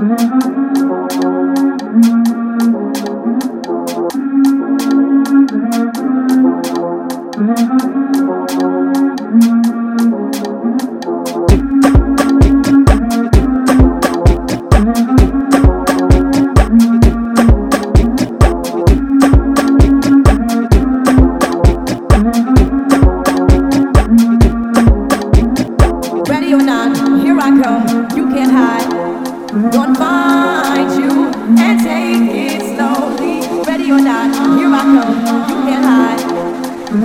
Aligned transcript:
Mm-hmm. 0.00 0.99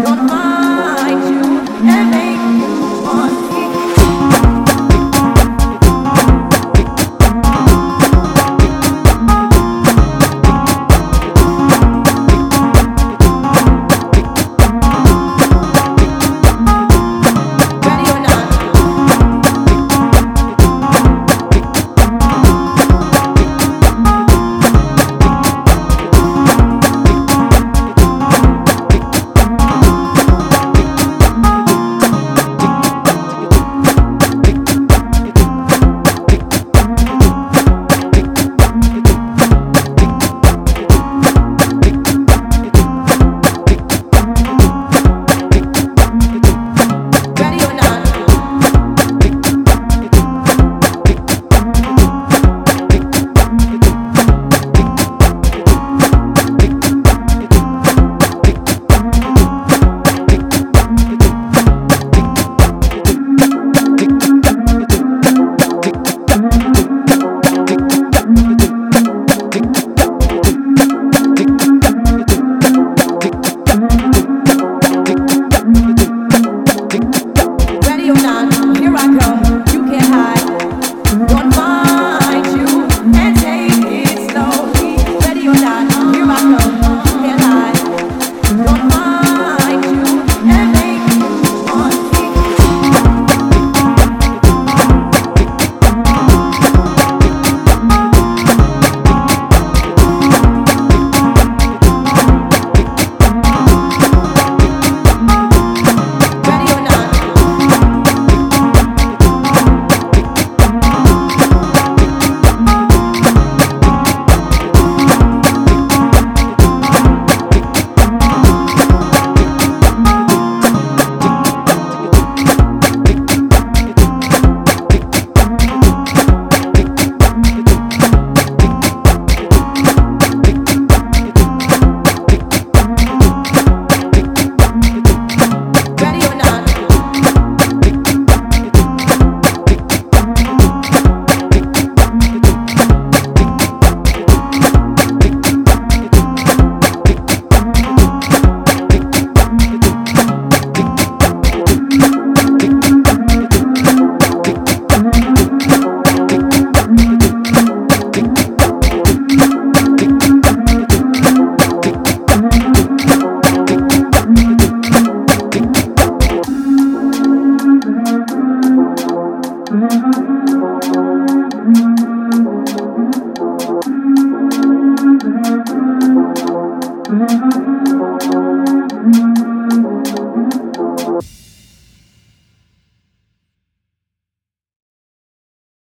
on 0.07 0.27
my 0.27 0.54